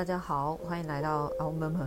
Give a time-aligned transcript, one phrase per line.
[0.00, 1.86] 大家好，欢迎来到奥梦梦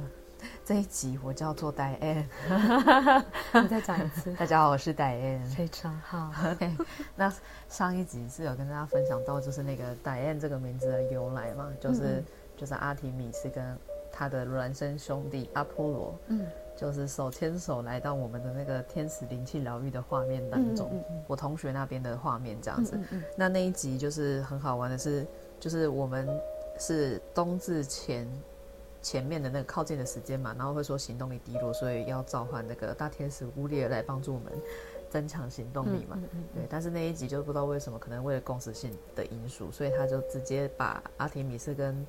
[0.63, 3.63] 这一集，我叫做戴安。
[3.63, 4.31] 你再讲一次。
[4.37, 5.43] 大家好，我是戴安。
[5.45, 6.31] 非常好。
[6.51, 6.77] OK，
[7.15, 7.33] 那
[7.67, 13.75] 上一集是有跟大家分享到，就是那个戴安这个名字的由来嘛，就是、嗯、就是阿提米斯跟
[14.11, 16.45] 他的孪生兄弟阿波罗，嗯，
[16.77, 22.95] 就是手牵手来到我们的那个天使灵气疗愈的画面当中，嗯嗯嗯、我同学那边的画面这样子。
[23.35, 25.25] 那那一集就是很好玩的是，
[25.59, 26.29] 就是我们。
[26.79, 28.27] 是冬至前
[29.01, 34.51] 前面的那个靠近的时间嘛，然后会说行动力低落，所以要召唤那个大天使乌列来帮助我们
[35.09, 36.15] 增强行动力嘛。
[36.15, 42.07] 嗯嗯嗯、对，但是那一集就不知道为什么，可能为了共识性的因素，所以他就直接把阿提米斯跟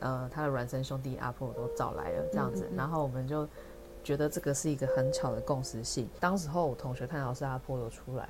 [0.00, 3.48] 呃他的孪生兄弟阿波罗都找来了这样子，然后我们就
[4.02, 6.08] 觉得这个是一个很巧的共识性。
[6.18, 8.28] 当时候我同学看到是阿波罗出来，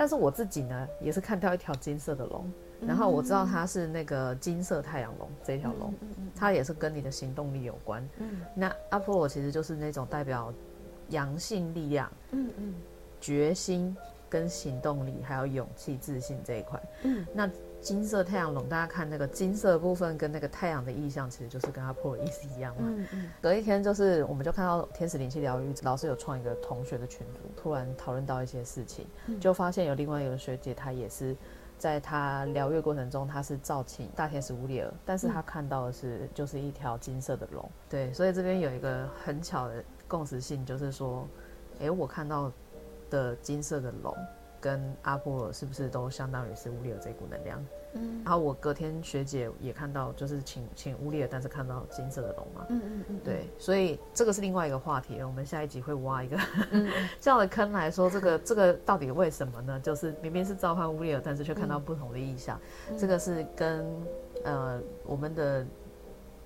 [0.00, 2.50] 但是我自己呢也是看到一条金色的龙。
[2.86, 5.92] 然后我知道它是那个金色太阳龙这条龙，
[6.34, 8.02] 它也是跟你的行动力有关。
[8.54, 10.50] 那阿波罗其实就是那种代表
[11.10, 12.74] 阳性力量，嗯嗯，
[13.20, 13.94] 决心
[14.30, 16.80] 跟行动力，还有勇气、自信这一块。
[17.02, 22.82] 嗯，那金色太阳龙，大家看那个金色部分跟那个太阳的意象，其实就是跟阿波罗意思一样嘛。
[22.86, 23.30] 嗯嗯。
[23.40, 29.06] 隔一天就是，我们就看到天使灵气疗愈老师有创一个同学的群组，突然讨论到一些事情，
[29.40, 31.36] 就发现有另外一个学姐，她也是。
[31.78, 37.64] 在她疗愈过程中，她是召请大天使乌列尔，但是她看到的是就是一条金色的龙。
[37.64, 41.26] 嗯、对，所以这边有一个很巧的共识性，就是说，
[41.78, 42.52] 诶，我看到
[43.08, 44.14] 的金色的龙
[44.60, 47.64] 跟阿波罗是不是都相当于是乌列尔这股能量？
[47.94, 52.66] 嗯，然后我隔天学姐也看到，就是请请乌列尔，但是看到金色的龙嘛。
[52.68, 53.20] 嗯嗯嗯。
[53.24, 56.38] 对，所以这个是另外一个话题，我们下一集会挖一个、
[56.70, 56.88] 嗯、
[57.20, 59.80] 这样的坑来说，这个这个到底为什么呢？
[59.80, 63.84] 就是明明是召唤乌列尔，但是却看到不同的意象，嗯、这个是跟
[64.44, 65.66] 呃我们的。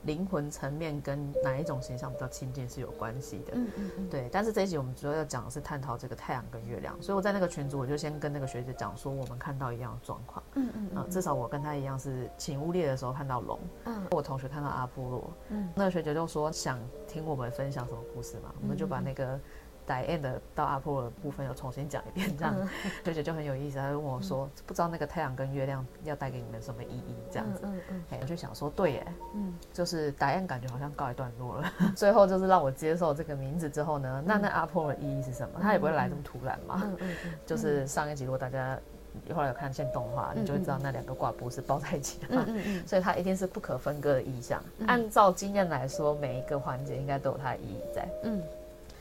[0.07, 4.29] 灵魂层面跟哪一种形象比较亲近是有关系的，嗯嗯嗯，对。
[4.31, 19.41] 但是这一集我们主要要讲的是探讨这个太阳跟月亮，所以我在那个群组我就先跟那个学姐讲说，我们看到一样的状况，嗯嗯嗯，至少我跟她一样是请乌列的时候看到龙，嗯，我同学看到阿波罗，嗯，那个学姐就说想听我们分享什么故事嘛，我们就把那个。
[19.87, 22.55] Diane 的到阿波罗的部分又重新讲一遍，这样
[23.05, 23.79] 学姐就很有意思。
[23.79, 27.69] 她就问我说：“不知道那个太阳跟月亮要带给你们什么意义？”这样子，
[28.21, 31.73] 我就想说，对耶，嗯，就是 Diane 感觉好像告一段落了。
[31.95, 35.59] 最后就是让我接受这个名字之后呢，那那阿波罗的意义是什么？
[35.61, 36.83] 他也不会来这么突然嘛。
[37.45, 38.79] 就是上一集如果大家
[39.35, 42.45] 后来有看见动画，你就会知道那两个挂布是包在一起的嘛。
[42.49, 44.63] 嗯嗯，所以它一定是不可分割的意象。
[44.87, 48.09] 按照经验来说，每一个环节应该都有它的意义在。
[48.25, 48.43] 嗯。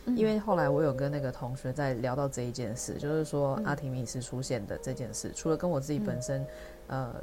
[0.06, 6.46] 因为后来我有跟那个同学在聊到这一件事，就是说阿提米斯出现的这件事，除了跟我自己本身，
[6.88, 7.14] 呃，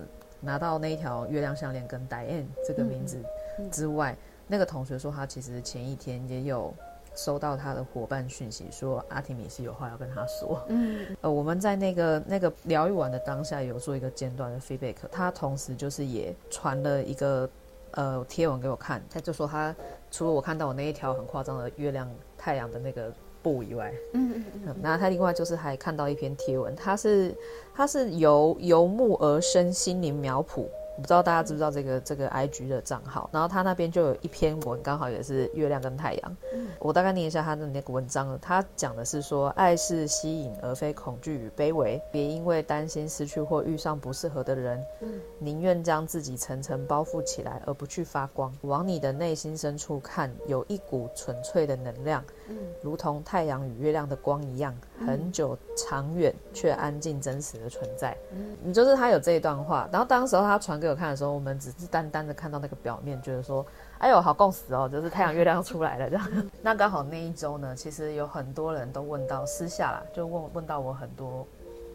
[0.40, 3.22] 拿到那一条月亮项链跟 Diane 这个名字
[3.70, 6.74] 之外，那个同学说他其实前一天也有
[7.14, 10.64] 收到他的伙伴讯息，说阿提米斯有话要跟他说。
[10.68, 17.50] 嗯，呃，我们在那个那个疗愈完的当下有做一个间断的 feedback，他同时就是也传了一个
[17.90, 19.74] 呃贴文给我看，他就说他
[20.10, 22.10] 除了我看到我那一条很夸张的月亮。
[22.42, 23.12] 太阳的那个
[23.42, 27.36] 布以外，嗯嗯嗯，那他另外就是还看到一篇贴文，他是
[27.74, 30.66] 他是由由木而生心灵苗圃。
[31.00, 36.36] 不知道大家知不知道这个这个 IG 的账号，然后他那边就有一篇文，刚好也是月亮跟太阳。
[36.54, 48.52] 嗯、我大概念一下他的那个文章，他讲的是说，爱是吸引而非恐惧与卑微，别因为担心失去或遇上不适合的人，嗯、宁愿将自己层层包覆起来而不去发光。
[48.62, 58.14] 往你的内心深处看，有一股纯粹的能量，嗯、如同太阳与月亮的光一样，很久、长远却安静真实的存在。
[58.32, 60.90] 嗯，你就是他有这一段话，然后当时候他传给。
[60.90, 63.64] 我看的时候，我们只是单单的看到那个表面，觉得说，
[63.98, 66.28] 哎呦，好共识哦，就是太阳月亮出来了这样。
[66.60, 71.46] 那刚好那一周呢，其实有很多人都问到私下啦，就问问到我很多，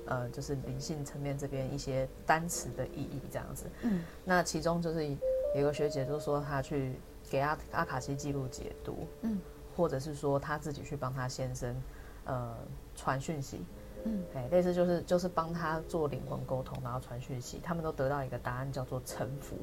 [0.06, 3.66] 呃，就是灵性层面这边一些单词的意义这样子。
[3.82, 5.06] 嗯，那其中就是
[5.54, 6.94] 有个学姐就说她去
[7.30, 9.38] 给阿阿卡西记录解读，嗯，
[9.76, 11.76] 或者是说她自己去帮她先生，
[12.24, 12.56] 呃，
[12.96, 13.66] 传讯息。
[14.08, 19.58] 嗯，哎，类似就是就是帮他做灵魂沟通，然后传讯息，他们都得到一个答案，叫做臣服。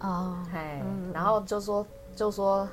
[0.00, 0.82] 哦，哎，
[1.12, 1.86] 然后就说
[2.16, 2.66] 就说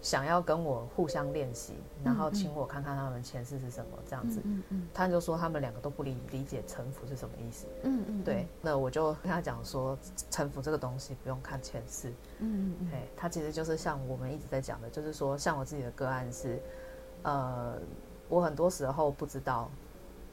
[0.00, 4.40] 想要跟我互相练习，然后请我看看他们前世是什么这样子。
[4.44, 7.66] 嗯嗯，他就说他们两个都不理理解臣服是什么意思。
[7.82, 9.98] 嗯嗯，对，那我就跟他讲说，
[10.30, 12.08] 臣服这个东西不用看前世。
[12.38, 16.60] 嗯嗯，哎，他其实就是像我们一直在讲的，就是说像我自己的个案是，
[17.22, 17.74] 呃，
[18.28, 19.70] 我很多时候不知道。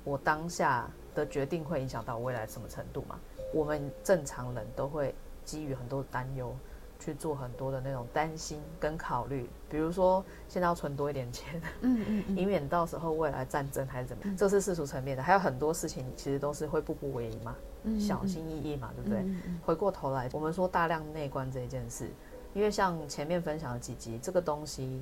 [0.05, 0.85] 我当下
[1.15, 3.17] 的决定会影响到未来什么程度嘛？
[3.53, 6.53] 我们正常人都会基于很多担忧，
[6.99, 19.23] 去做很多的那种担心跟考虑，比如说现在要存多一点钱，嗯嗯，嗯，以免到时候未来战争还是怎么样，嗯、这是世俗层面的，还有很多事情其实都是会步步为营嘛，嗯，小心翼翼嘛，对不对？
[19.65, 22.09] 回过头来，我们说大量内观这一件事，
[22.53, 25.01] 因为像前面分享的几集，这个东西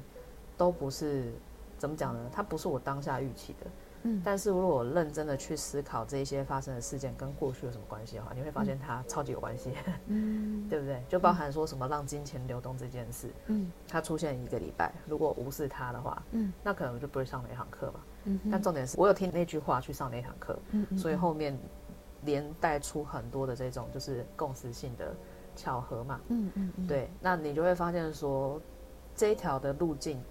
[0.55, 1.33] 都不是
[1.81, 2.29] 怎么讲呢？
[2.31, 3.71] 它不是我当下预期的。
[4.03, 9.73] 嗯，但是如果我认真的去思考这些发生的事件跟过去有什么关系的话，你会发现它超级有关系，
[10.05, 11.01] 嗯， 对不对？
[11.09, 21.57] 就包含说什么让金钱流动这件事，嗯，它出现一个礼拜，如果无视它的话，嗯，那可能就不会上那堂课嘛，嗯，但重点是我有听那句话去上那堂课，嗯，所以后面
[22.25, 25.15] 连带出很多的这种就是共识性的
[25.55, 28.61] 巧合嘛，嗯嗯，对，那你就会发现说
[29.15, 30.21] 这一条的路径。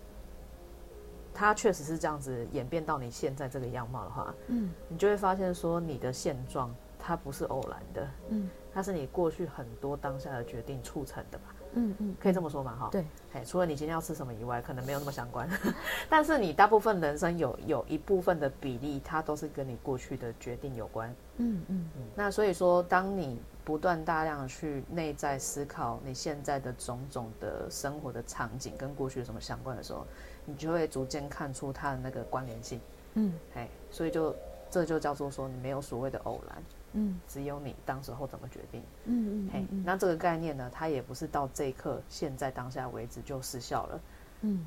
[1.33, 11.45] 它确实是这样子演变到你现在这个样貌的话，嗯，你就会发现说你的现状它不是偶然的，嗯，它是你过去很多当下的决定促成的吧，
[11.75, 15.49] 嗯嗯，可以这么说嘛，哈，对，哎，除了你今天要吃什么以外，可能没有那么相关，
[16.11, 21.89] 但是你大部分人生有有一部分的比例，它都是跟你过去的决定有关，嗯嗯。
[21.97, 30.07] 嗯，那所以说，当你不断大量的去内在思考你现在的种种的生活的场景跟过去有什么相关的时候。
[30.47, 32.81] 你就会逐渐看出它的那个关联性，
[33.15, 34.35] 嗯，嘿，所以就
[34.71, 36.63] 这就叫做说你没有所谓的偶然，
[36.95, 44.01] 嗯，只有你当时候怎么决定，嗯嗯，嘿，那这个概念呢，它也不是到这一刻现在当下为止就失效了，
[44.41, 44.67] 嗯，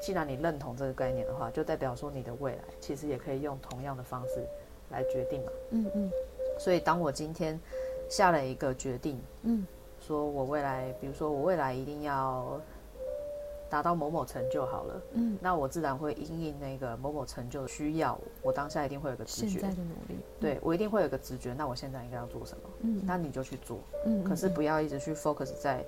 [0.00, 4.44] 既然你认同这个概念的话，就代表说你的未来其实也可以用同样的方式
[4.90, 6.10] 来决定嘛，嗯嗯，
[6.58, 7.58] 所以当我今天
[8.08, 9.66] 下了一个决定，嗯，
[10.00, 12.60] 说我未来，比如说我未来一定要。
[13.72, 22.64] 达到某某成就好了，嗯，那我自然会因应那个某某成就的需要，我当下一定会有个直觉，现在的努力，对，我一定会有个直觉，那我现在应该要做什么？
[22.80, 25.82] 嗯，那你就去做，嗯，可是不要一直去 focus 在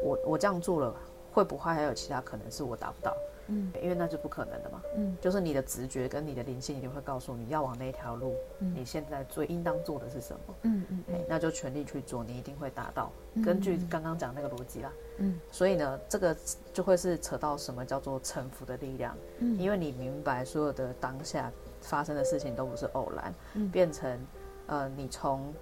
[0.00, 0.94] 我我这样做了，
[1.32, 3.12] 会不会还有其他可能是我达不到？
[3.52, 4.82] 嗯，因为那是不可能的嘛。
[4.96, 8.34] 嗯，就是你的直觉跟你的灵性一定会告诉你要往那条路。
[8.60, 10.54] 嗯，你现在最应当做的是什么？
[10.62, 13.12] 嗯嗯，哎，那就全力去做，你一定会达到。
[13.44, 14.92] 根据刚刚讲那个逻辑啦。
[15.18, 16.36] 嗯，所以呢，这个
[16.72, 19.16] 就会是扯到什么叫做臣服的力量。
[19.38, 24.18] 嗯，因为你明白所有的当下发生的事情都不是偶然，嗯，变成
[24.66, 25.52] 呃，你从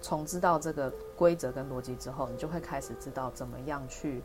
[0.00, 4.22] 从知道这个规则跟逻辑之后，你就会开始知道怎么样去。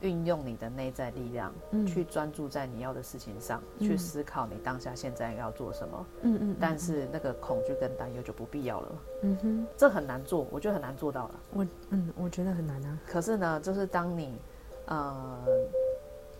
[0.00, 6.06] 运用你的内在力量，嗯、去专注在你要的事情上，嗯、去思考你当下现在要做什么。
[6.22, 6.56] 嗯嗯。
[6.60, 8.92] 但是那个恐惧跟担忧就不必要了。
[9.22, 9.66] 嗯哼。
[9.76, 11.34] 这很难做，我觉得很难做到了。
[11.54, 12.98] 我嗯，我觉得很难啊。
[13.06, 14.38] 可是呢，就是当你，
[14.86, 15.38] 呃，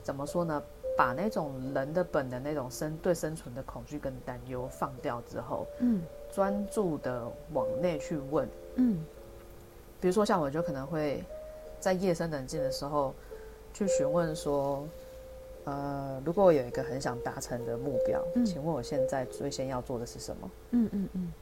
[0.03, 0.63] 怎么说呢？
[0.97, 9.05] 把那种人的本能那种生对生存的恐惧跟担忧放掉之后，嗯，专注的往内去问，嗯，
[10.01, 11.23] 比如说像我就可能会
[11.81, 13.15] 在夜深人静的时候。
[13.77, 14.89] 去询问说，
[15.65, 20.51] 呃，如果我有一个很想达成的目标，嗯、请问我现在最先要做的是什么？
[20.71, 21.33] 嗯嗯嗯，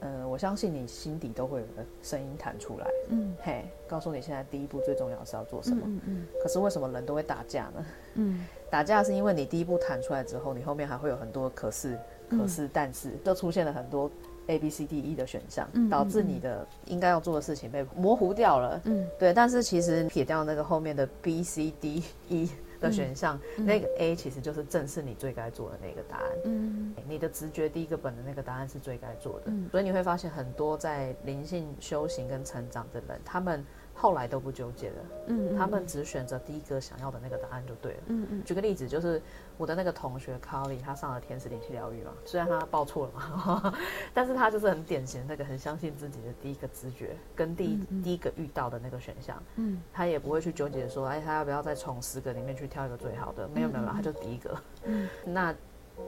[0.00, 5.80] 呃，我相信你心底都会有个声音弹出来，嗯，嘿，告诉你现在第一步最重要是要做什么。
[5.86, 6.26] 嗯嗯，嗯。
[6.42, 7.86] 可是为什么人都会打架呢？
[8.16, 11.98] 嗯， 打架是因为你第一步弹出来之后，你后面还会有很多可是、
[12.28, 14.10] 可是、但是，就出现了很多。
[14.50, 18.80] A B C D E 的选项，导致你的应该要做的事情被模糊掉了。
[18.84, 19.32] 嗯，对。
[19.32, 26.26] 但是其实撇掉那个后面的 B C D E 的选项，嗯、那个 A 其实就是正是你最该做的那个答案。
[26.44, 29.44] 嗯，你的直觉第一个本的那个答案是最该做的。
[29.46, 33.64] 嗯，所以你会发现很多在灵性修行跟成长的人，他们。
[33.94, 38.44] 后来都不纠结了，嗯，他们只选择第一个想要的那个答案就对了，嗯嗯。
[38.44, 39.20] 举个例子，就是
[39.58, 43.74] 我的那个同学 Carly，他上了天使灵气疗愈嘛，虽然他报错了嘛，
[44.14, 53.46] 但是他就是很典型那个很相信自己的第一个直觉跟第一、第一个遇到的那个选项，嗯，他也不会去纠结说，哎，他要不要再从十个里面去挑一个最好的？
[53.48, 55.54] 没有没有，他就第一个，嗯， 那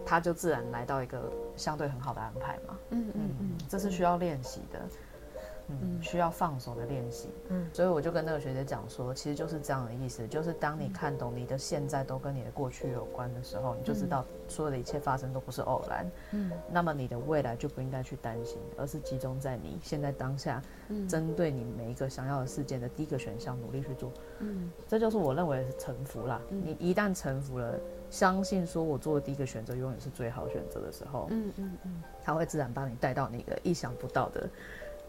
[0.07, 3.31] 他就自然来到一个相对很好的安排嘛，嗯嗯。
[3.41, 4.81] 嗯，这是需要练习的。
[5.81, 7.29] 嗯，需要放手的练习。
[7.49, 16.11] 嗯，所以我就跟那个学姐讲说，其实就是这样的意思，就是当你看懂你的现在都跟你的过去有关的时候，你就知道所有的一切发生都不是偶然。
[16.33, 20.63] 嗯，那么你的未来就不应该去担心，而是集中在你现在当下，
[21.09, 24.13] 针对你每一个想要的事件的第一个选项努力去做。
[24.41, 26.41] 嗯，这就是我认为是臣服啦。
[26.49, 27.79] 你一旦臣服了，
[28.11, 34.49] 相信说我做的第一个选择永远是最好选择的时候，嗯嗯嗯，他会自然把你带到那个意想不到的。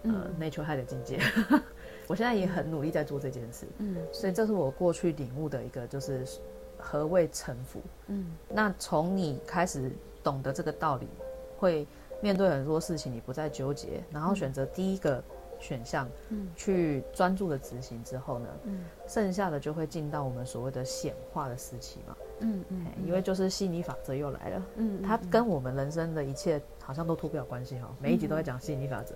[0.03, 1.19] 呃，nature high 的境界，
[2.07, 3.65] 我现在也很努力在做这件事。
[3.77, 6.25] 嗯，所以这是我过去领悟的一个，就是
[6.77, 7.81] 何谓臣服。
[8.07, 9.91] 嗯，那从你开始
[10.21, 11.07] 懂得这个道理，
[11.57, 11.87] 会
[12.21, 15.23] 面对很多事情，你不再纠结，然后选择第一个
[15.59, 29.15] 选项，嗯，去专注的执行之后呢，嗯，剩下的就会进到我们所谓的显化的时期嘛，嗯嗯，因为就是吸引力法则又来了，嗯，它跟我们人生的一切好像都脱不了关系哈，每一集都在讲吸引力法则。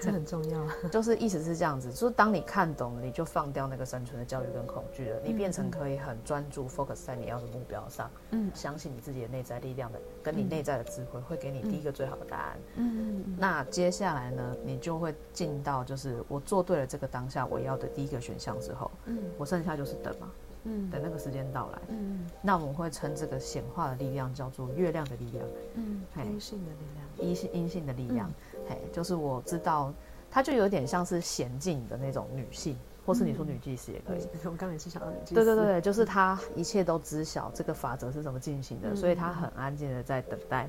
[0.00, 20.30] 这很重要， 就是意思是这样子，就是当你看懂了，你就放掉那个生存的焦虑跟恐惧了，你变成可以很专注 focus 在你要的目标上，嗯，相信你自己的内在力量的，跟你内在的智慧会给你第一个最好的答案，嗯嗯，那接下来呢，你就会进到就是我做对了这个当下我要的第一个选项之后，嗯，我剩下就是等嘛，
[20.64, 28.30] 嗯，等那个时间到来，嗯，那我们会称这个显化的力量叫做月亮的力量，嗯，阴性的力量，阴性阴性的力量。
[28.68, 29.92] 嘿，就是我知道，
[30.30, 34.18] 她就有点像是娴静的那种女性，或是你说女祭司也可以。
[34.18, 35.34] 嗯、我刚刚也是想到女祭司。
[35.34, 40.68] 对对对，就是她一切都知晓这个法则是怎么进行的，嗯、所以她很安静的在等待，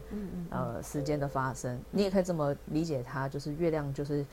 [0.49, 1.79] 呃，时间的发生。
[1.91, 4.25] 你也可以这么理解她，就是月亮就是。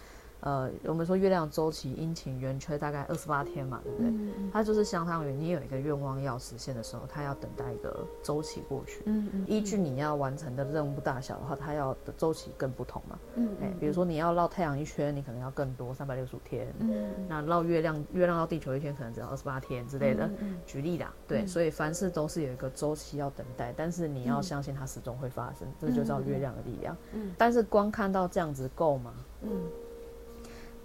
[0.45, 4.09] 呃，我们说月亮周期阴晴圆缺大概二十八天嘛，对不对？
[4.11, 9.01] 嗯嗯、它就是相当于你有一个愿望要实现的时候，它要等待一个周期过去。
[9.07, 13.19] 嗯嗯、依据你要完成的任务大小的话，它要的周期更不同嘛。
[13.37, 16.71] 嗯，哎、欸，比如说你要绕太阳一圈，你可能要更多三百六十五天。
[16.79, 20.27] 嗯，那绕月亮，月亮绕地球一圈可能只要二十八天之类的。
[20.27, 26.95] 嗯嗯、举例啦，对，嗯、所以凡事都是有一个周期要等待，但是你要相信它始终会发生，这就叫月亮的力量。
[27.15, 29.15] 嗯，但是光看到这样子够吗？
[29.41, 29.51] 嗯。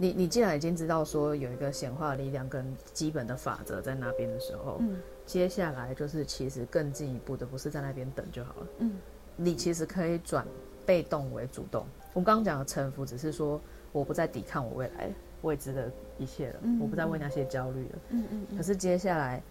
[0.02, 8.94] 你你既然已经知道说有一个显化的力量跟基本的法则在那边的时候，嗯，接下来就是其实更进一步的不是在那边等就好了，嗯，
[9.36, 10.48] 你其实可以转
[10.86, 11.86] 被动为主动。
[12.14, 13.60] 我们刚刚讲的臣服，只是说
[13.92, 19.44] 我不再抵抗我未来未知的一切了，嗯，我不再为那些焦虑了，嗯嗯，可是接下来。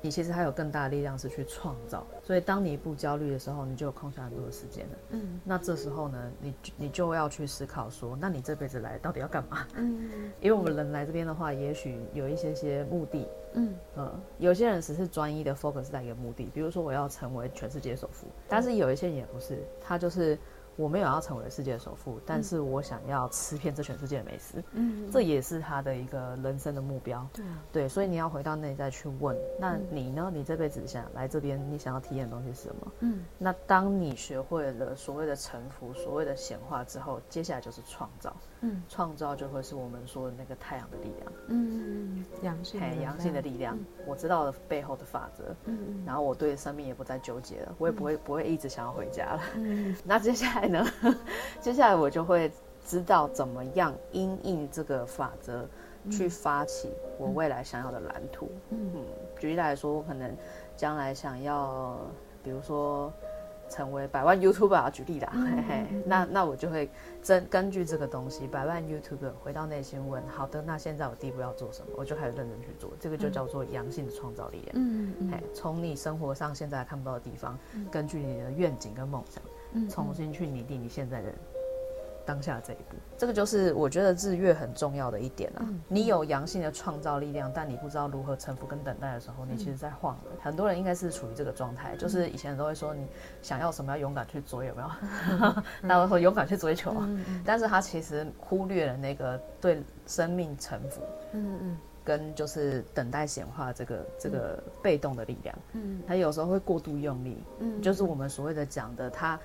[0.00, 4.98] 你其实还有更大的力量是去创造，所以当你不焦虑的时候，你就有空下很多的时间了。
[5.10, 9.66] 嗯，那这时候呢，你你就要去思考说，那你这辈子来到底要干嘛？
[9.74, 10.08] 嗯，
[10.40, 13.26] 因为我们人来这边的话，也许有一些些目的。
[13.54, 20.38] 嗯，呃，有些人只是专一的 focus 在一个目的，比如说我要成为全世界首富，但是有一些人也不是，他就是。
[20.78, 27.26] 我没有要成为世界首富，但是我想要吃遍这全世界的美食，嗯，这也是他的一个人生的目标。
[27.32, 30.30] 对啊，对，所以你要回到内在去问，那你呢？
[30.32, 32.92] 你这辈子想来这边，你想要体验的东西是什么？
[33.00, 38.36] 嗯，那当你学会了所谓的臣服，所谓的显化之后，接下来就是创造。
[38.60, 41.32] 嗯，创造就会是我们说的那个太阳的力量。
[41.48, 43.76] 嗯阳性，阳性的力量。
[44.06, 45.44] 我知道了背后的法则。
[45.64, 49.40] 嗯嗯，然后我对生命也不再纠结了，我也不会不会一直想要回家了。
[49.56, 50.67] 嗯， 那接下来。
[51.60, 52.50] 接下来我就会
[52.84, 55.66] 知道怎么样因应这个法则
[56.10, 58.50] 去发起我未来想要的蓝图。
[58.70, 58.92] 嗯，
[59.38, 60.36] 举例来说，我可能
[60.76, 61.96] 将来想要，
[62.42, 63.12] 比如说。
[63.70, 66.88] 成为百万 YouTuber，举例啦，嗯、嘿嘿，那那我就会
[67.22, 71.88] 根根据这个东西，百万 YouTuber 回到内心问，好的，那现在我第一步要做什么？
[71.94, 74.70] 我就开始认真去做，这个就叫做阳性的创造力。
[74.72, 79.50] 嗯嗯，嘿，从你生活上现在看不到的地方，嗯、根据你的愿景跟梦想，嗯、
[79.88, 81.28] 重新去拟定你现在的。
[82.26, 85.60] 当下这一步，这个就是我觉得日月很重要的一点啊。
[85.60, 90.22] 嗯、你有阳性的创造力量，但你不知道如何臣服跟等待的时候，你其实在晃了。
[90.32, 93.06] 嗯、很多人应该是处于这个状态，就是以前人都会说你
[93.40, 95.54] 想要什么要勇敢去追，有没有？
[95.80, 96.94] 那我说勇敢去追求，
[97.46, 101.00] 但是他其实忽略了那个对生命臣服，
[101.32, 109.40] 嗯嗯，跟就是等待显化这个这个被动的力量，嗯，他有时候会过度用力，嗯，就是我们所谓的讲的他。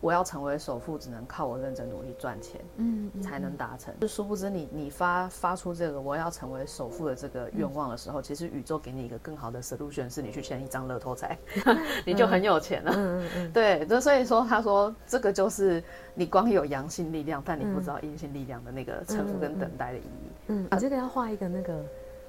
[0.00, 3.94] 我要成为首富，只能靠我认真努力赚钱，嗯，才能达成。
[4.00, 11.38] 就殊不知你，你你发发出这个我要成为首富的这个愿望的时候，嗯、其实宇宙给你一个更好的 solution，是你去签一张乐透彩，
[12.04, 12.92] 你就很有钱了。
[12.94, 15.82] 嗯嗯嗯、对，就所以说，他说这个就是
[16.14, 20.30] 你光有阳性力量，但你不知道阴性力量的那个臣服跟等待的意义。
[20.48, 21.84] 嗯，你、啊、这个要画一个那个。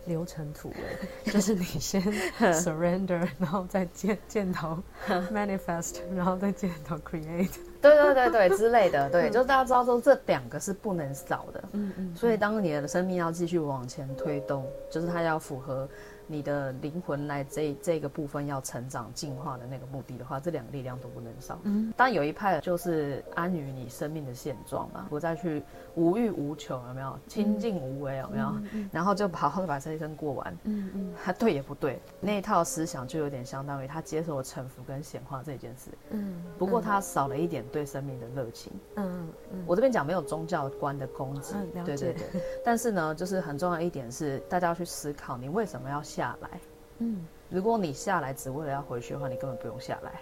[0.07, 0.73] 流程图
[1.25, 2.01] 就是你先
[2.53, 4.77] surrender， 然后再箭箭头
[5.31, 15.87] manifest，然后再箭头 create，对对对对之类的，对，就大家知道说这两个是不能少的，嗯嗯，所以当你的生命要继续往前推动，就是它要符合。
[16.27, 21.57] 你的灵魂来这这个部分要成长进化的那个目的的话，这两个力量都不能少。
[21.63, 25.63] 嗯，当然有一派就是安于你生命的现状嘛，不再去
[25.95, 27.17] 无欲无求，有没有？
[27.27, 28.47] 清净无为，有没有？
[28.47, 30.57] 嗯嗯、然后就好好的把这一生过完。
[30.63, 35.91] 嗯嗯，他对也不对，那一套思想就有点相当于他接受了臣服跟显化这件事。
[36.09, 38.73] 嗯，不过他少了一点对生命的热情。
[38.95, 41.53] 嗯嗯，我这边讲没有宗教观的攻击。
[41.55, 42.41] 嗯，对对对。
[42.65, 46.03] 但是呢，就是很重要一点是，大家要去思考，你为什么要。
[46.17, 46.49] 下来，
[46.97, 50.13] 嗯，如果你下来只为了要回去的话，你根本不用下来。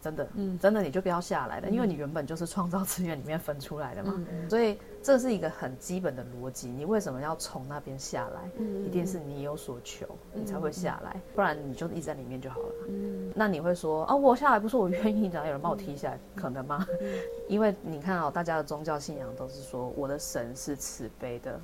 [0.00, 6.68] 真的，嗯，真的你就不要下来了，嗯、因为你原本就是创造资源里面分出来的嘛，所以这是一个很基本的逻辑。
[6.68, 8.50] 你为什么要从那边下来？
[8.58, 12.74] 嗯、一定是你有所求，嗯、你才会下来，不然你就一直在里面就好了。
[12.88, 16.86] 嗯，那你会说啊，我下来不是我愿意的，有人把我踢下来，嗯、可能吗？
[17.00, 17.08] 嗯、
[17.48, 21.60] 因为你看啊、哦，大家的宗教信仰都是说我的神是慈悲的。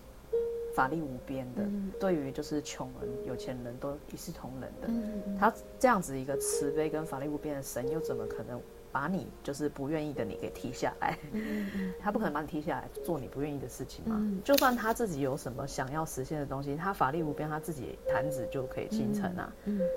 [0.75, 5.39] 法力无边的，嗯、对于就是穷人、有钱人都一视同仁的。
[5.39, 11.17] 他这样子一个慈悲跟法力无边的神，又怎么可能把你就是不愿意的你给踢下来？
[12.01, 14.17] 他不可能把你踢下来做你不愿意的事情嘛。
[14.19, 19.53] 嗯、就算他自己有什么想要实现的东西，他法力无边，他自己坛子就可以形成啊。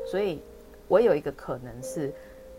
[0.06, 0.42] 所以，
[0.88, 2.14] 我有一个可能是，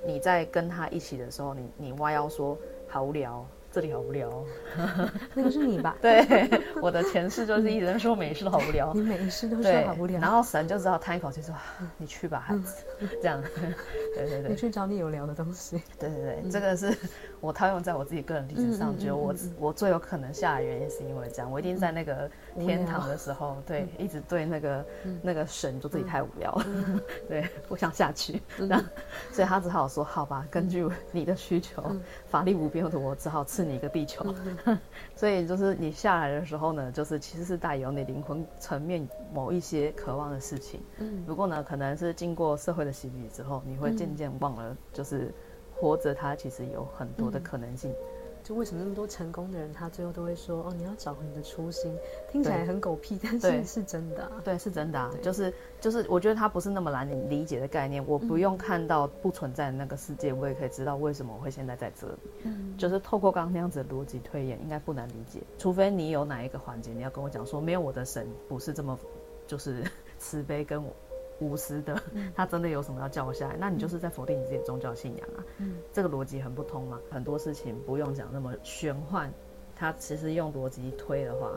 [0.05, 2.59] 你在跟他一起的时候，你你弯腰说
[2.89, 3.47] 好无聊。
[3.71, 4.45] 这里好无聊，
[5.35, 5.95] 那个是你吧？
[6.01, 6.49] 对，
[6.81, 11.55] 我的前世就是一直在说每一世都好无聊，你每一世都是好无聊，然后神就知道叹一口气说
[11.99, 12.83] ：“你去吧，孩子。
[13.23, 13.43] ”这样，
[14.17, 15.83] 对对对，你去找你有聊的东西。
[15.99, 16.97] 对对对，这个是
[17.41, 24.87] 我套用在我自己个人例子上，觉得我我最有可能下来的原因是因为这样，我一定在那个天堂的时候，对，一直对那个
[25.23, 26.67] 那个神就自己太无聊了，
[27.29, 28.83] 对，不想下去，那
[29.31, 31.85] 所以他只好说：“好吧，根据你的需求，
[32.27, 34.25] 法力无边的我只好赐你一个地球，
[35.17, 40.81] 所以就是你下来的时候呢，就是其实是带有你灵魂层面某一些渴望的事情。
[40.99, 45.35] 嗯，不过呢，可能是经过社会的洗礼之后，你会渐渐忘了，就是
[45.75, 47.93] 活着它其实有很多的可能性。
[48.49, 51.95] 就为什么那么多成功的人，他最后都会说：“哦，你要找回你的初心。”
[52.33, 54.33] 听起来很狗屁，但是是真的。
[54.43, 55.11] 对，是真的啊。
[55.23, 58.03] 就是就是，我觉得它不是那么难理解的概念。
[58.07, 62.19] 我不用看到不存在的那个世界，我也可以知道为什么我会现在在这里。
[62.45, 65.43] 嗯，就是透过刚刚那样子的逻辑推演，应该不难理解。
[65.59, 68.99] 除非你有哪一个环节，你要跟我讲说，没有我的神不是这么
[69.47, 69.85] 就是
[70.17, 70.91] 慈悲跟我。
[71.41, 72.01] 无私的，
[72.35, 73.57] 他真的有什么要叫我下来？
[73.59, 75.45] 那你就是在否定你自己的宗教信仰啊！
[75.59, 77.01] 嗯，这个逻辑很不通嘛。
[77.11, 79.31] 很多事情不用讲那么玄幻，
[79.77, 81.53] 他其实用逻辑推的话，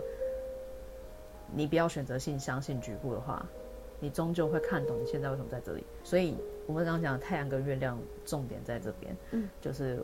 [1.54, 3.46] 你不要选择性相信局部的话，
[4.00, 5.84] 你终究会看懂你现在为什么在这里。
[6.04, 6.36] 所以
[6.68, 10.03] 我们刚刚讲的太阳跟月亮，重点在这边，嗯，就是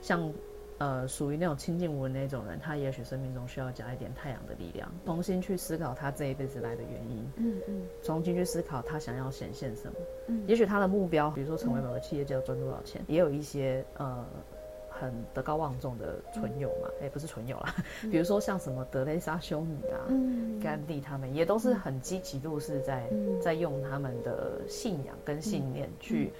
[0.00, 0.32] 像。
[0.78, 9.94] 呃，属于那种清净无为那种人，他也许生命中需要加一点太阳的力量，重新去思考他这一辈子来的原因，嗯嗯，重新去思考他想要显现什么，
[10.28, 14.24] 嗯，也许他的目标，比如说成为某个企业家赚多少钱，也有一些呃
[14.88, 23.10] 很德高望重的存友嘛，哎，不是存友啦，比如说像什么德蕾莎修女啊，嗯，甘地他们也都是很积极度是在
[23.42, 26.32] 在用他们的信仰跟信念去。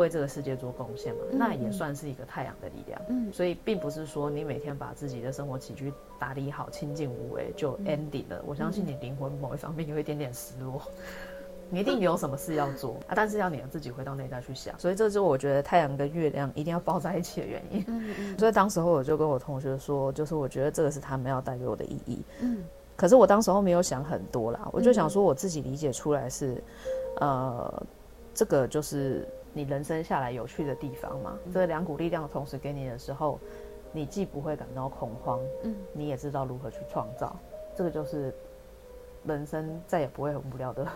[0.00, 3.00] 为这个世界做贡献嘛，那也算是一个太阳的力量。
[3.08, 8.42] 嗯，所以并不是说你每天把自己的生活起居打理好，清净无为就 ending 了。
[8.46, 10.82] 我相信你灵魂某一方面有一点点失落，
[11.68, 14.76] 你一定有什么事要做啊，但是要你自己回到内在去想。
[14.78, 17.84] 所以这就是我觉得太阳跟月亮一定要抱在一起的原因。
[17.86, 18.38] 嗯嗯。
[18.38, 22.22] 所以当时候我就跟我同学说，就是我觉得这个是他们要带给我的意义。
[22.40, 22.64] 嗯。
[22.96, 26.62] 可是我当时候没有想很多啦，我就想说我自己理解出来是，
[27.20, 27.82] 呃，
[28.34, 29.28] 这个就是。
[29.52, 31.38] 你人生下来有趣的地方嘛？
[31.52, 33.38] 这两股力量同时给你的时候，
[33.92, 37.34] 你既不会感到恐慌，嗯，你也知道如何去创造，
[37.74, 38.32] 这个就是
[39.24, 40.86] 人生再也不会很无聊的。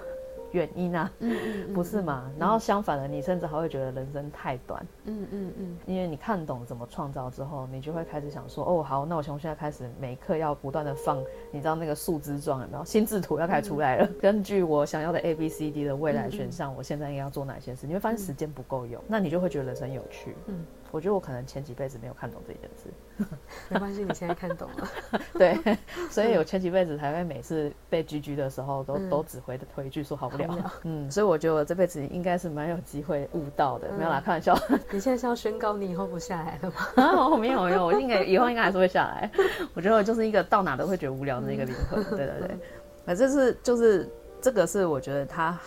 [0.55, 2.31] 原因啊，嗯嗯嗯、不是嘛？
[2.39, 12.85] 然后相反的，你甚至还会觉得人生太短，嗯嗯嗯，因为你看懂怎么创造之后，你就会开始想说，哦，好，那我从现在开始，每一刻要不断的放，你知道那个树枝状有没有？
[12.85, 17.87] 心智图要开始出来了，嗯、根据我想要的 A B C D 的未来选项，嗯、我现在应该要做哪些事？
[17.87, 20.65] 你会发现时间不够用，那你就会觉得人生有趣，嗯。
[20.95, 23.29] 我觉得我可能前几辈子没有看懂这件事，
[23.69, 24.89] 没关系，你现在看懂了。
[25.35, 25.59] 对，
[26.09, 30.47] 所以我前几辈子才会每次被拘拘的时候都，都、嗯、都只回回一句说好不了。
[30.47, 30.71] 好无聊。
[30.85, 33.89] 嗯，所以我觉得我这辈子应该是蛮有机会悟到的。
[33.91, 34.57] 嗯、没有啦，开玩笑。
[34.93, 37.03] 你现在是要宣告你以后不下来了吗？
[37.03, 39.29] 啊，没有没有，我应该以后应该还是会下来。
[39.75, 42.05] 我觉得我就是一个到哪都会觉得无聊的一个灵魂。
[42.05, 42.57] 对对对，
[43.05, 44.09] 反正是就是
[44.41, 45.59] 这个是我觉得他。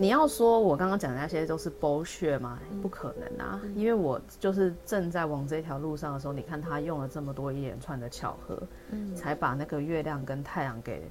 [0.00, 2.58] 你要说我刚刚讲的那些都是 bullshit 吗？
[2.80, 8.58] 不可能啊，因为我就是正在往这条路上的时候，你看他用了这么多一连串的巧合，
[8.92, 11.02] 嗯，才把那个月亮跟太阳给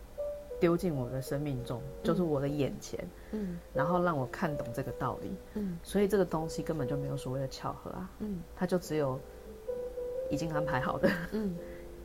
[0.60, 9.19] 丢进我的生命中，就是我的眼前，嗯，然后让我看懂这个道理，嗯，所以这个东西根本就没有所谓的巧合啊，嗯，它就只有
[10.32, 11.56] 已经安排好的，嗯。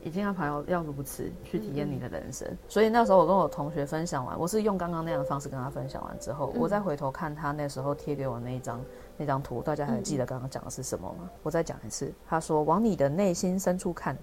[0.05, 8.79] 已经要排要要如此去体验你的人生，嗯嗯，所以那时候我跟我同学分享完，我是用刚刚那样的方式跟他分享完之后，嗯、我再回头看他那时候贴给我那一张
[9.17, 11.21] 那张图，大家还记得刚刚讲的是什么吗？
[11.23, 14.15] 嗯、我再讲一次，他说往你的内心深处看，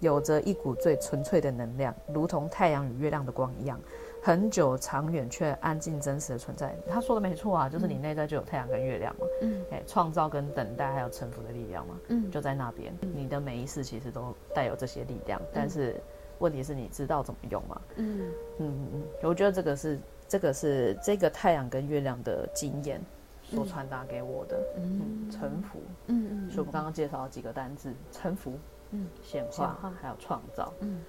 [0.00, 3.80] 有着一股最纯粹的能量，如同太阳与月亮的光一样，
[4.22, 6.76] 很久、长远却安静、真实的存在。
[6.88, 12.92] 他说的没错啊，就是你内在就有太阳跟月亮嘛，嗯，哎，创造跟等待还有臣服的力量嘛，嗯，就在那边。
[13.14, 15.96] 你的每一世其实都带有这些力量，但是
[16.38, 17.80] 问题是你知道怎么用吗？
[17.96, 18.20] 嗯。
[18.58, 23.00] 嗯嗯，我觉得这个是这个是这个太阳跟月亮的经验
[23.42, 28.58] 所传达给我的，嗯，臣服，嗯嗯，所以我们刚刚介绍了几个单字，臣服，
[28.90, 31.00] 嗯，显化，还有创造，嗯。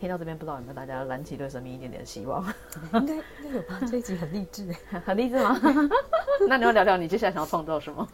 [0.00, 2.42] 听到这边，不知道有没有大家燃起对生命一点点希望？
[2.94, 3.78] 应该应该有吧？
[3.90, 5.60] 这一集很励志哎， 很励志吗？
[6.48, 8.08] 那你要聊聊你接下来想要创造什么？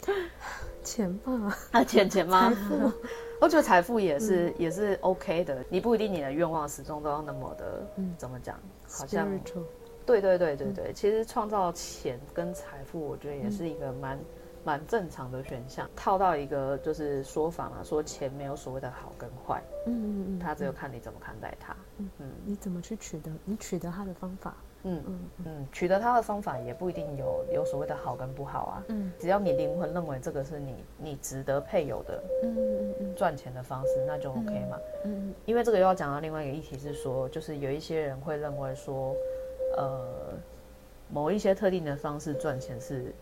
[0.83, 1.57] 钱吧？
[1.71, 2.53] 啊，钱钱吗？
[3.41, 5.65] 我觉得财富也是、嗯、也是 OK 的。
[5.69, 8.59] 你不一定你的愿望始终都要那么的，嗯，怎么讲？
[8.91, 9.29] 好像
[10.05, 10.85] 对对对对对。
[10.89, 14.19] 嗯、其实创造钱跟财富，我觉得也是一个蛮。
[14.67, 39.15] 蛮正常的选项，套到一个就是说法嘛，说钱没有所谓的好跟坏，嗯嗯嗯，他只有看你怎么看待它，嗯嗯，你怎么去取得，你取得他的方法，嗯嗯嗯，取得他的方法也不一定有有所谓的好跟不好啊，嗯，只要你灵魂认为这个是你你值得配有的，嗯嗯嗯，赚钱的方式，那就 OK 嘛，嗯，因为这个又要讲到另外一个议题是说，就是有一些人会认为说，
[39.77, 40.35] 呃，
[41.09, 43.15] 某一些特定的方式赚钱是。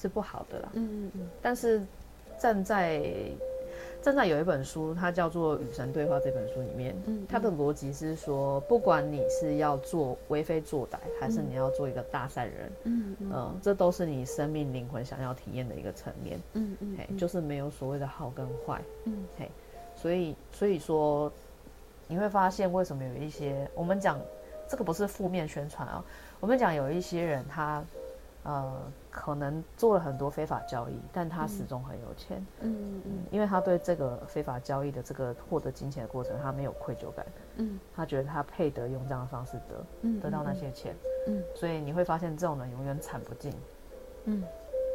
[0.00, 1.28] 是不好的啦，嗯嗯嗯。
[1.42, 1.82] 但是
[2.38, 3.02] 站在
[4.00, 19.24] 站在有一本书，它叫做《与神对话》这本书里面，嗯，它的逻辑是说，不管你是要做为非作歹，还是你要做一个大善人，嗯嗯，这都是你生命灵魂想要体验的一个层面，嗯嗯，嘿，就是没有所谓的好跟坏，嗯。
[19.36, 19.50] 嘿，
[19.96, 21.30] 所以所以说
[22.06, 24.18] 你会发现，为什么有一些我们讲
[24.68, 26.04] 这个不是负面宣传啊，
[26.38, 27.84] 我们讲有一些人他。
[28.48, 32.38] 呃，可能做了很多非法交易，但他始终很有钱。
[32.60, 37.26] 嗯嗯，嗯，因为他对这个非法交易的这个获得金钱的过程，他没有愧疚感。
[37.56, 40.96] 嗯，他觉得他配得用这样的方式得，嗯，得到那些钱。
[41.26, 43.52] 嗯，所以你会发现这种人永远惨不尽。
[44.24, 44.42] 嗯，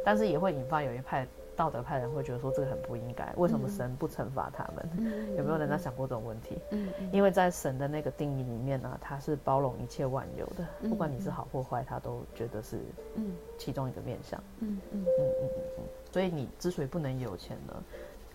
[0.04, 1.24] 但是也会引发有一派。
[1.56, 4.90] 道德派人会觉得说这个很不应该，为什么神不惩罚他们？
[4.98, 6.58] 嗯、有没有人在想过这种问题？
[6.70, 12.78] 嗯嗯、因为在神的那个定义里面呢、啊，他是包容一切万有的，不管你是好或坏，他都觉得是
[13.14, 14.42] 嗯其中一个面向。
[14.60, 17.82] 嗯嗯嗯嗯嗯，所以你之所以不能有钱呢？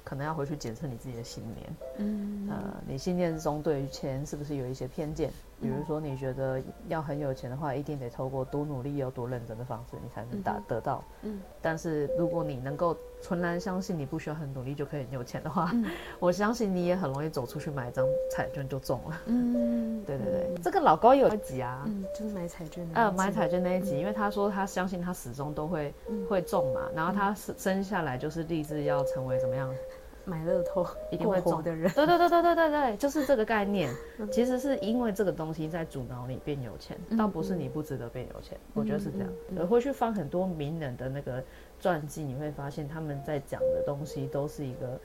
[0.01, 5.29] 可能要回去检测你自己的信念，嗯，呃，你信念中对于钱是不是有一些偏见？
[5.61, 11.03] 比如说，你觉得要很有钱的话，一定得透过多努力、又多认真的方式，你才能达得到。
[11.23, 15.71] 嗯，但是如果你能够纯然相信你不需要很努力就可以很有钱的话，
[16.19, 19.21] 我相信你也很容易走出去买一张彩券就中了。
[19.25, 21.85] 嗯， 对对对，这个老高有一集啊，
[22.17, 25.93] 就是买彩券，呃，买彩券那一集，因为他说他相信他始终都会
[26.29, 29.69] 会中嘛，然后他生下来就是立志要成为怎么样？
[30.29, 33.93] 买乐透一定会中的人，对对对对对对对，就是这个概念。
[34.31, 38.57] 其实是因为这个东西在阻挠你变有钱，倒不是你不值得变有钱。
[38.73, 39.29] 我觉得是这样。
[39.57, 41.43] 我会去翻很多名人的那个
[41.79, 44.99] 传记，你会发现他们在讲的东西都是一个，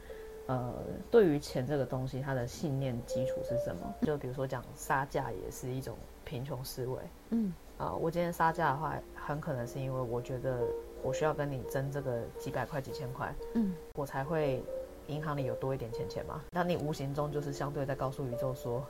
[0.47, 0.75] 呃，
[1.11, 3.95] 对于钱这个东西，他的信念基础是什么？
[4.03, 6.99] 就比如说讲杀价也是一种贫穷思维。
[7.31, 10.59] 嗯啊，我今天杀价的话，很可能是因为我觉得
[11.03, 14.63] 我需要跟你争这个几百块几千块，嗯，我才会。
[15.09, 16.41] 银行里有多一点钱钱吗？
[16.51, 18.85] 那你无形中就是相对在告诉宇宙说，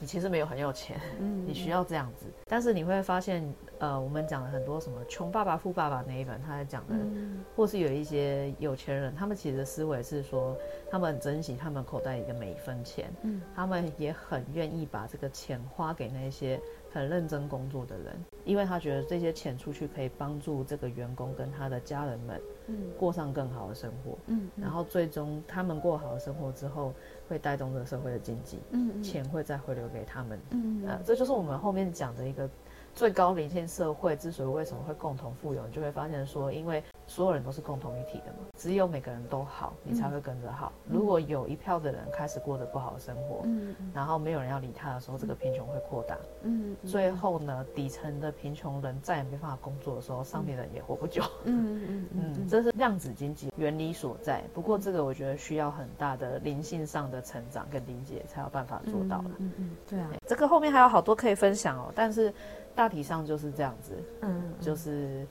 [0.00, 2.26] 你其实没有很有钱，嗯， 你需要这样子。
[2.46, 3.42] 但是你会发现，
[3.78, 10.56] 呃，我们讲了很多什么《穷爸爸富爸爸》那一本，他在讲的，嗯、或是有一些有钱人，他们其实的思维是说，
[10.90, 16.60] 他们很珍惜他们口袋里的每一分钱，嗯，他们也很愿意把这个钱花给那些。
[16.90, 26.92] 很认真工作的人，因为他觉得这些钱出去可以帮助这个员工跟他的家人们，嗯，过上更好的生活，嗯，然后最终他们过好的生活之后，
[27.28, 32.48] 会带动这个社会的经济，嗯，钱会再回流给他们，嗯，啊，这就是我们后面讲的一个
[32.94, 36.82] 最高灵性社会之所以为什么会共同富有，你就会发现说，因为。
[37.08, 40.70] 所有人都是共同一体的嘛，只有每个人都好，你才会跟着好。
[40.84, 54.44] 嗯、如果有一票的人开始过得不好的生活，嗯，然后没有人要理他的时候，这个贫穷会扩大，嗯，最后呢，底层的贫穷人再也没办法工作的时候，上面的人也活不久，嗯嗯 嗯，嗯，这是量子经济原理所在。
[54.52, 59.30] 不过这个我觉得需要很大的灵性上的成长跟理解，才有办法做到了。
[59.38, 62.30] 嗯嗯，对啊，这个后面还有好多可以分享哦，但是
[62.74, 65.26] 大体上就是这样子，嗯，就是。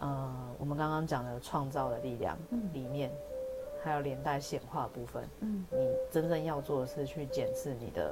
[0.00, 2.36] 呃，我们刚刚讲的创造的力量
[2.72, 3.16] 里面，嗯、
[3.82, 8.10] 还有连带显化部分，嗯，你真正要做的是去检视你的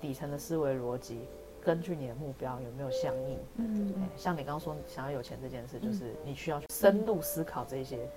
[0.00, 1.28] 底层的思维逻辑，
[1.62, 8.08] 根据你的目标有没有相应，嗯，嗯，像你刚刚说想要有钱这件事，就是你需要去深度思考这些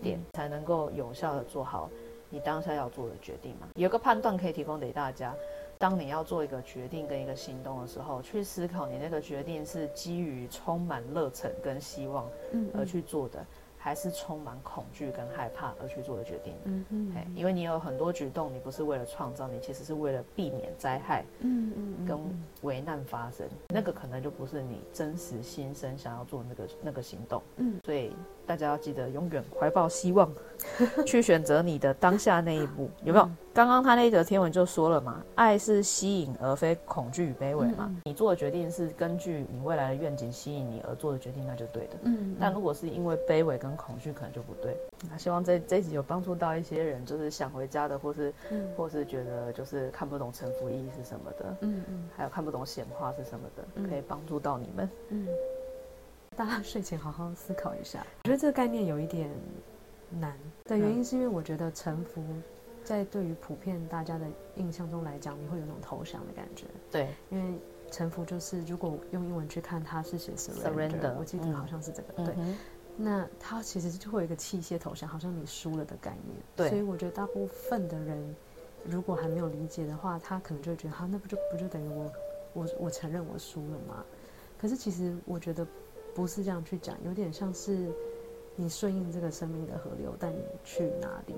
[0.00, 1.90] 点，才能够有效的做好
[2.30, 3.66] 你当下要做的决定嘛。
[3.74, 5.34] 有个判断可以提供给大家。
[5.78, 12.28] 当你要做一个决定跟一个行动的时候，去思考你那个决定是基于充满热忱跟希望
[12.74, 13.40] 而去做的。
[13.40, 22.18] 嗯嗯还是充满恐惧跟害怕而去做的决定，嗯嗯，因为你有很多举动，你不是为了创造，你其实是为了避免灾害，嗯嗯，跟
[22.62, 28.10] 危难发生，那个可能就不是你真实心声想要做那个那个行动，嗯，所以
[28.44, 30.32] 大家要记得永远怀抱希望，
[31.06, 33.30] 去选择你的当下那一步，有没有？
[33.56, 37.90] 刚刚他那一则天文就说了嘛，爱是吸引而非恐惧与卑微嘛。
[38.04, 41.96] 你做的决定是根据你未来的愿景吸引你而做的决定，那就对的。
[42.02, 42.36] 嗯。
[42.38, 44.76] 但如果是因为卑微跟恐惧，可能就不对。
[45.10, 48.30] 那希望这这一集有帮助到一些人，就是想回家的，或是，
[48.76, 54.90] 或是觉得就是看不懂臣服意义是什么的，嗯嗯，还有看不懂显化是什么的，可以帮助到你们。
[55.08, 55.26] 嗯。
[56.36, 58.06] 大家睡前好好思考一下。
[58.24, 59.30] 我觉得这个概念有一点
[60.10, 62.22] 难的原因，是因为我觉得臣服。
[62.86, 66.66] 在对于普遍大家的印象中来讲，你会有种投降的感觉。
[66.88, 67.58] 对，因为
[67.90, 72.14] 臣服就是，如果用英文去看，它是写 surrender，我记得好像是这个。
[72.18, 72.34] 嗯、对，
[72.96, 76.36] 那它其实就会有一个器械投降，好像你输了的概念。
[76.54, 78.36] 对，所以我觉得大部分的人，
[78.84, 82.12] 如果还没有理解的话，他可能就会觉得，哈，那不就不就等于我，
[82.52, 84.04] 我我承认我输了吗？
[84.56, 85.66] 可是其实我觉得
[86.14, 87.92] 不是这样去讲，有点像是
[88.54, 91.34] 你顺应这个生命的河流，但你去哪里。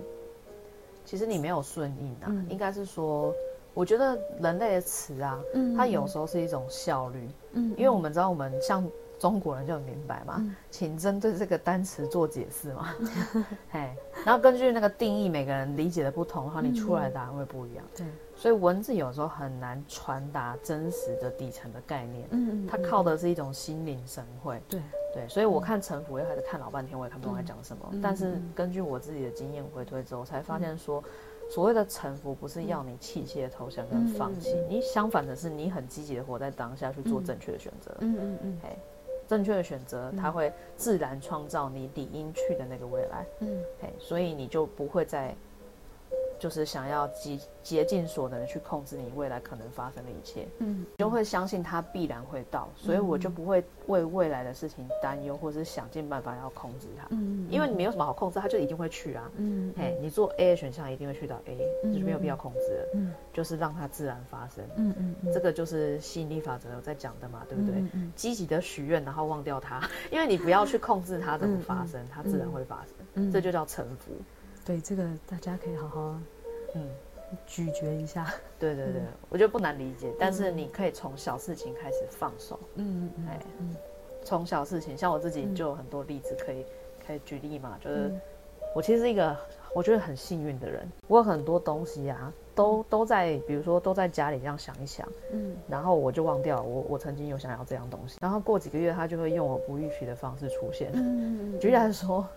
[1.09, 3.35] 其实你没有顺应啊，嗯、应该是说，
[3.73, 8.87] 我觉得人类的词啊，嗯、它有时候是一种效率，嗯，因为我们知道我们像
[9.19, 12.95] 中国人就很明白嘛，嗯、请针对这个单词做解释嘛，
[13.73, 13.91] 嘿，
[14.23, 24.79] 然后根据那个定义，每个人理解的不同的话，你出来的答案会不一样，对、嗯，所以文字有时候很难传达真实的底层的概念，嗯，它靠的是一种心领神会，对。
[25.19, 27.89] 对，所以我看臣服，又还是看老半天，我也看不懂他讲什么。
[27.91, 31.03] 嗯、但是根据我自己的经验回推之后，才发现说，
[31.51, 37.93] 所谓的臣服不是要你弃械投降跟放弃，嗯、你相反的是，你很积极的活在当下去做正确的选择。
[37.99, 38.79] 嗯嗯嗯，嘿，
[39.27, 43.27] 正确的选择，它会自然创造你理应去的那个未来。
[43.41, 45.35] 嗯，嘿，所以你就不会再。
[46.39, 61.59] 就是想要竭竭尽所能去控制你未来可能发生的一切，嗯，就会相信它必然会到，所以我就不会为未来的事情担忧，或是想尽办法要控制它，嗯，因为你没有什么好控制，它就一定会去啊，嗯，嘿，你做 A 的选项一定会去到 A，
[61.93, 67.75] 就是没有必要控制了，嗯，就是让它自然发生，嗯嗯，这个就是吸引力法则有在讲的嘛，对不对？
[67.93, 74.13] 嗯，积极的许愿，然后忘掉它， 因为你不要去控制它怎么发生，它自然会发生，嗯，这就叫臣服。
[74.69, 76.21] 对，这个大家可以好好，
[76.75, 76.87] 嗯，
[77.47, 78.27] 咀嚼一下。
[78.59, 79.01] 对对对，
[79.31, 82.61] 我觉得不难理解，但是你可以从小事情开始放手。
[82.75, 83.41] 嗯嗯哎，
[84.23, 86.67] 从小事情，像我自己就有很多例子可以
[87.07, 88.13] 可以举例嘛，就是
[88.75, 89.35] 我其实是一个
[89.75, 100.91] 我觉得很幸运的人，我有很多东西啊，都都在，比如说都在家里这样想一想，嗯，然后我就忘掉我我曾经有想要这样东西，然后过几个月他就会用我不预期的方式出现。
[100.93, 102.29] 嗯嗯，举例来说。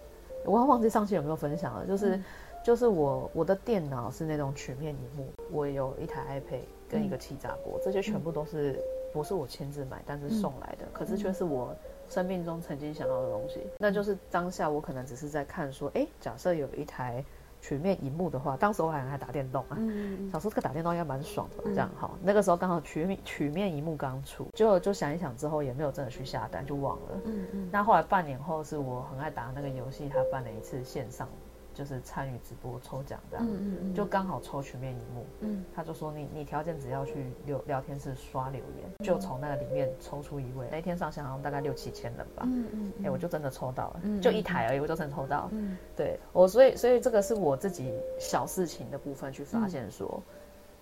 [0.45, 2.23] 我要忘记上期有没有分享了，就是，嗯、
[2.63, 8.79] 就是我我的电脑是那种曲面荧幕，我有一台 iPad 跟一个气炸锅，嗯、这些全部都是
[9.13, 11.75] 不是我亲自买，但是送来的，嗯、可是却是我
[12.09, 13.59] 生命中曾经想要的东西。
[13.59, 17.23] 嗯、那就是当下我可能只是在看说，哎，假设有一台。
[17.61, 22.09] 曲面荧幕的话，当时我还还打电动啊，嗯、想说这个打电动应该蛮爽的，这样哈。
[22.11, 27.21] 嗯、那个时候刚好曲面曲面荧幕刚出，就就想一想之后也没有真的去下单，就忘了。
[27.25, 27.69] 嗯嗯。
[27.71, 31.29] 那后来半年后，是我很爱打那个游戏，他办了一次线上。
[31.73, 50.21] 就是参与直播抽奖这样，嗯嗯嗯，就刚好抽全面萤幕，嗯，他就说你你条件只要去聊聊天室刷留言，就从那个里面抽出一位，那一天上线好像大概六七千人吧，嗯嗯，哎，我就真的抽到了，就一台而已，我就真的抽到，嗯，对我，所以所以这个是我自己小事情的部分去发现说，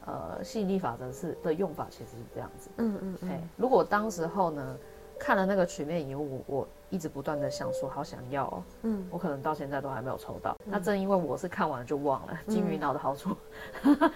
[0.05, 4.77] 呃，吸引力法则是的用法其实是这样子，嗯嗯，哎，如果当时候呢
[5.19, 6.67] 看了那个曲面萤幕，我。
[6.91, 10.55] 一直不断的想说好想要哦，嗯，我可能到现在都还没有抽到。
[10.65, 13.29] 嗯、那正因为我是看完就忘了金鱼脑的好处，
[13.85, 14.11] 嗯、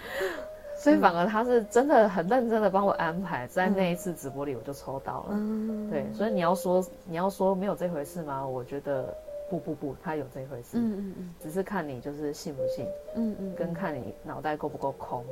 [0.75, 5.27] 所以反而他是真的很认真的帮我安排，在那一次直播里我就抽到了。
[5.33, 8.43] 嗯，对，所以你要说你要说没有这回事吗？
[8.43, 9.15] 我觉得
[9.59, 10.77] 不不不，他有这回事。
[10.77, 12.87] 嗯嗯嗯，只是看你就是信不信。
[13.15, 15.23] 嗯嗯，跟看你脑袋够不够空。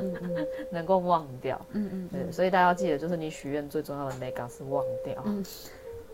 [0.70, 1.60] 能够忘掉。
[1.70, 5.22] 嗯嗯，对，所以大家要记得，就是你许愿最重要的 mega 是忘掉。
[5.24, 5.42] 嗯。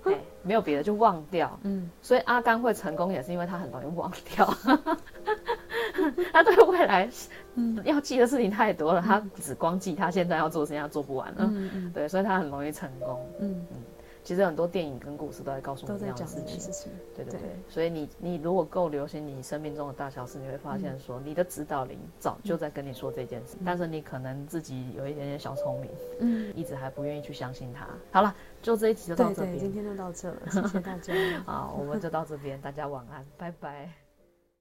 [0.05, 1.59] 哎，没有别的，就忘掉。
[1.63, 4.47] 嗯，所以阿甘会成功，也是因为他很容易忘掉。
[6.33, 7.11] 他对未来，
[7.57, 11.39] 嗯，要记的事情太多了，他只光记他现在要做的事情，他做不完了。
[11.41, 13.21] 嗯嗯，对，所以他很容易成功。
[13.41, 13.77] 嗯嗯，
[14.23, 16.93] 其实很多电影跟故事都在告诉我们这样的事情。
[17.17, 27.89] 对对对，对所以你你如果够留心你生命中的大小事，你会发现说你的指导灵早就在跟你说这件事，嗯、但是你可能自己有一点点小聪明，嗯，一直还不愿意去相信它。
[28.13, 31.15] 好了，就这一集就到这边，今天就到这了，谢谢大家。
[31.47, 34.10] 好，我们就到这边，大家晚安，拜拜。